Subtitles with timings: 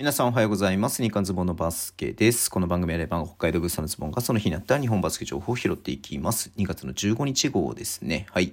[0.00, 1.02] 皆さんおはようございます。
[1.02, 2.50] 日刊ズボンのバスケです。
[2.50, 6.50] この番組はレバン北海道グッサのズボンがその日になった日本バスケ情報を拾っていきます。
[6.56, 8.24] 2月の15日号ですね。
[8.30, 8.52] はい。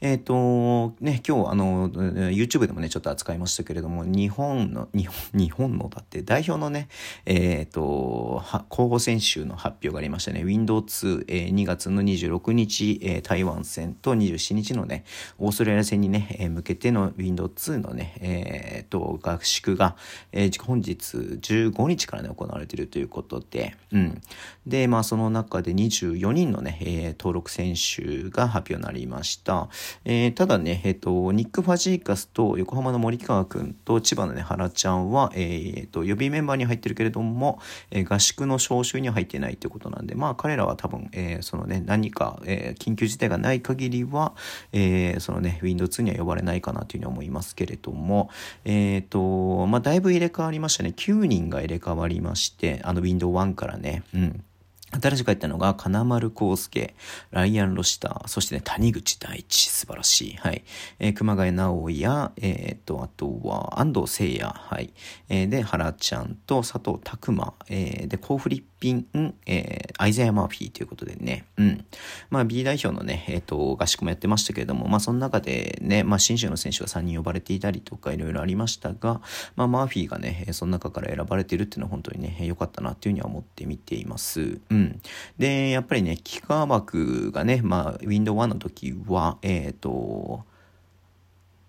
[0.00, 6.88] えっ、ー、と、ね、今日あの、YouTube でもね、ちょっと扱いましたけれども、日本の、日本、日本のだって代表のね、
[7.24, 10.42] えっ、ー、と、候補選手の発表がありましたね。
[10.42, 15.04] Windows2、えー、2月の26日、えー、台湾戦と27日のね、
[15.38, 19.94] オーストラリア戦にね、えー、向けての Windows2 のね、えっ、ー、と、合宿が、
[20.32, 24.20] えー、本日15日からね、行われているということで、うん。
[24.66, 29.68] で、まあ、その中で24人のね、えー、登録選手が発表になりました。
[30.04, 37.58] えー、ただね、えっ、ー、と、ニック・ファジーカスと横浜の森川くんと千葉のね、原ちゃんは、えっ、と、予備メンバーに入ってるけれども、
[37.90, 44.34] え合宿の招集には入ってないということなんで、まあ、彼らは多分、えそのね、何か、え緊急事態がない限りは、
[44.72, 48.30] えそのね、Windows には呼ばれないかなというふうに思いますけれども、
[48.64, 50.94] えっ、と、まあ、だいぶ入れ替わりましたね。
[50.96, 54.44] 9人が入れ替わりまして、あの、Windows 1からね、うん。
[54.92, 56.96] 新しく入ったのが、金丸康介、
[57.30, 60.34] ライアン・ロシター、そしてね、谷口大地、素晴らしい。
[60.34, 60.64] はい。
[60.98, 64.92] えー、熊谷直也、えー、っと、あとは、安藤聖也、はい。
[65.28, 69.06] えー、で、原ちゃんと佐藤拓馬、えー、で、コーフリッピン、
[69.46, 71.84] えー、アイザヤ・マーフィーということでね、うん。
[72.30, 79.20] まあ、B 代表のね、えっ、と、合宿もやってましたけれども、まあ、その中でね、まあ、新州の選手が3人呼ばれていたりとか、いろいろありましたが、
[79.56, 84.60] まあ、マーフィーがね、その中から選ばれてるっていうのは本当にね、良かったなっていうふうには思って見ています。
[84.70, 85.00] うん。
[85.38, 90.44] で、やっぱりね、幾何枠がね、まあ、ウィンドウ1の時は、えっ、と、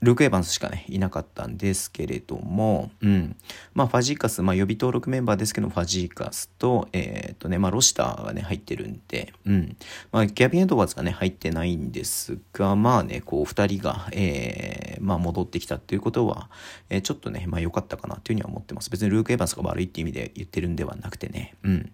[0.02, 3.36] ルーク・エヴァンスしかね、いなかったんですけれども、うん。
[3.76, 9.78] まあ、ファジーカス、まあ、予備登録メンバーですけど、ファジーカスと、えっ、とね、まあ、ロシターがね、入ってるんで、うん。
[10.12, 16.50] まあ、ギャビン・エドワーズがね、入ってないんですが、まあね、こう、二人が、えー、まあ、戻ってきたっていうことは、
[16.90, 18.90] えー、ちょっとね、まあ、良かったかなというふうには思ってます。
[18.90, 21.92] 別にルーク・エヴァンスが悪いっていう意味で言ってるんではなくてね、うん。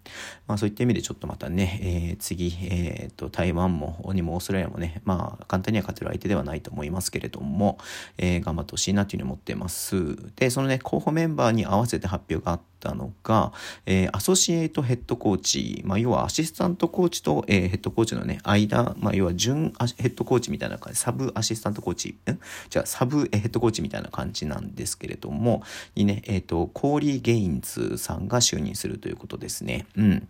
[0.47, 7.77] まあ、そういった意味でちょっとまたね、えー、次、えっ、と、台湾も、にもオーストラリアもね、まあ、簡単には勝てる相手ではないと思いますけれども、
[8.17, 10.15] えー、頑張ってほしいなというふうに思ってます。
[10.35, 13.53] で、そのね、候補メンバーに合わせて発表があったのが、
[13.85, 22.39] えー、アソシエイトヘッドコーチ、まあ、要はアシスタントコーチと、えー、ヘッドコーチのね、間、まあ、要は準ヘッドコーチみたいな感じ、サブアシスタントコーチ、ん？
[22.69, 25.63] じゃあ、サブヘッドコーチみたいな感じなんですけれども、
[25.95, 29.85] にね、えっ、ー、と、コーリー・ゲインズさんが就任するということですね。
[29.95, 30.27] うん。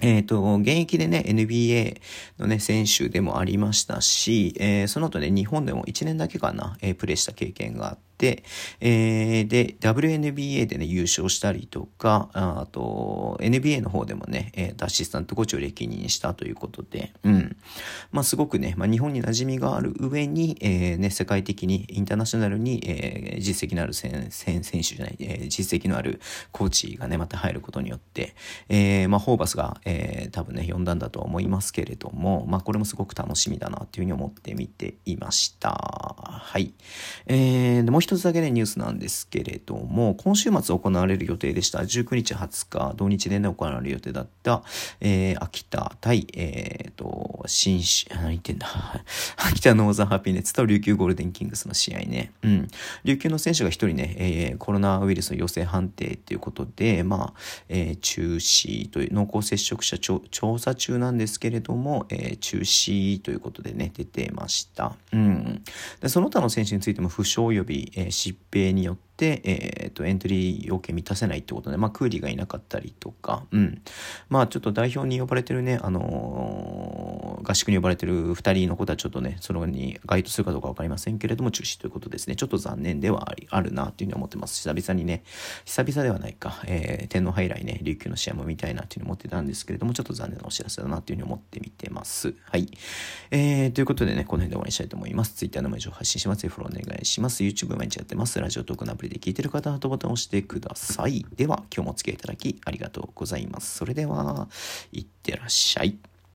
[0.00, 2.00] えっ、ー、と、現役でね、NBA
[2.38, 8.07] のね、選手でもありましたし、えー、その後ね、日本でも1年だけかな、えー、プレーした経験があって、、
[8.80, 17.56] えー、で、WNBA でね、優勝したりとか、あと、NBA の方でもね、えー、アシスタントコーチを歴任したということで、うん。
[18.10, 26.20] まあ、すごくね、まあ、日本に馴染みがある上に、えー、ね、世界的に、インターナショナルに、えー、実績のある選選手じゃない、えー、実績のある
[26.52, 28.34] コーチがね、また入ることによって、
[28.68, 35.70] えー、まあ、ホーバスが、えー、多分ね、呼んだんだとは思いますけれども、まあ、これもすごく楽しみだな、というふうに思って見ていました。
[35.70, 36.72] はい。
[37.26, 44.62] えー、でもう一一つだけね、ニュースなんですけれども、今週末行われる予定でした、19日20日、同日でね、行われる予定だった、
[44.98, 47.82] えー、秋田対、えー、と、新、
[48.14, 48.66] 何言ってんだ。
[49.68, 52.32] 秋田ノーザンハピネッツと琉球ゴールデンキングスの試合ね。
[52.42, 52.68] うん。
[53.04, 64.96] 琉球の選手が一人ね、えー、コロナウイルスの陽性判定っていうことで、まあ、えー、中止という、濃厚接触者調査中なんですけれども、えー、中止ということでね、出てました。
[65.12, 65.62] うん。
[66.00, 73.82] で、その他の選手についても負傷及び、え、疾病によって、えー、と、エントリー要件満たせないってことで、まあ、クーリーがいなかったりとか、うん。
[74.30, 76.87] まあ、ちょっと代表に呼ばれてるね、あのー、
[77.48, 82.36] 合宿に呼ばれてる2人のことはちょっとね、そのに該当するかどうか分かりませんけれども、中止ということですね。
[82.36, 84.56] ちょっと残念ではありあるな、というふうに思ってます。
[84.68, 85.22] 久々にね、
[85.64, 92.34] 久々ではないか、えー、天皇杯以来ね、琉球の試合も見たいな、というふうに思ってたんですけれども、ちょっと残念なお知らせだな、というふうに思って見てます。
[92.44, 92.68] はい。
[93.30, 95.34] えー、ということでね、この辺で終わりにしたいと思います。
[95.34, 96.46] Twitter の毎日を発信します。
[96.46, 97.42] フォローお願いします。
[97.44, 98.38] YouTube 毎日やってます。
[98.38, 101.24] ラジオトークのアプリで聞いてる方はハートボタンを押してください。
[101.34, 103.76] では、今日もお付き合いいただきありがとうございます。
[103.76, 104.48] それでは、
[104.92, 105.98] いってらっしゃい。